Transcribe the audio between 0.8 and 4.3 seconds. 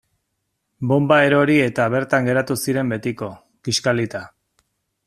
Bonba erori eta bertan geratu ziren betiko, kiskalita.